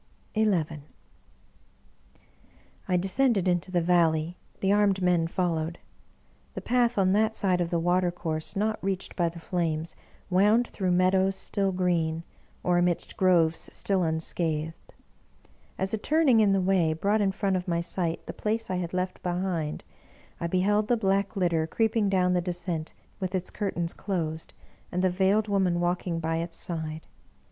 XI 0.33 0.49
I 2.87 2.97
DESCENDED 2.97 3.45
luto 3.45 3.71
the 3.71 3.81
Valley; 3.81 4.35
the 4.59 4.71
armed 4.71 4.99
men 5.03 5.27
followed. 5.27 5.77
The 6.55 6.59
path, 6.61 6.97
on 6.97 7.11
that 7.13 7.35
side 7.35 7.61
of 7.61 7.69
the 7.69 7.77
water 7.77 8.09
course 8.09 8.55
not 8.55 8.83
reached 8.83 9.15
by 9.15 9.29
the 9.29 9.37
flames, 9.37 9.95
wound 10.27 10.65
through 10.69 10.93
meadows 10.93 11.35
still 11.35 11.71
green, 11.71 12.23
or 12.63 12.79
amidst 12.79 13.15
groves 13.15 13.69
still 13.71 14.01
unscathed. 14.01 14.95
As 15.77 15.93
a 15.93 15.99
turning 15.99 16.39
in 16.39 16.51
the 16.53 16.59
way 16.61 16.93
brought 16.93 17.19
lOO 17.19 17.27
Bulwer 17.27 17.27
Lytton 17.27 17.27
in 17.27 17.31
front 17.33 17.55
of 17.57 17.67
my 17.67 17.81
sight 17.81 18.25
the 18.25 18.33
place 18.33 18.71
I 18.71 18.77
had 18.77 18.95
left 18.95 19.21
behind, 19.21 19.83
I 20.39 20.47
beheld 20.47 20.87
the 20.87 20.97
black 20.97 21.35
litter 21.35 21.67
creeping 21.67 22.09
down 22.09 22.33
the 22.33 22.41
descent, 22.41 22.93
with 23.19 23.35
its 23.35 23.51
cur 23.51 23.69
tains 23.69 23.95
closed, 23.95 24.55
and 24.91 25.03
the 25.03 25.11
Veiled 25.11 25.47
Woman 25.47 25.79
walking 25.79 26.19
by 26.19 26.37
its 26.37 26.57
.side. 26.57 27.05